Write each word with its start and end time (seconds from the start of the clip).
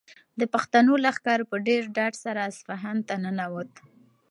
د 0.39 0.41
پښتنو 0.53 0.93
لښکر 1.05 1.39
په 1.49 1.55
ډېر 1.67 1.83
ډاډ 1.95 2.13
سره 2.23 2.41
اصفهان 2.51 2.97
ته 3.07 3.15
ننووت. 3.23 3.71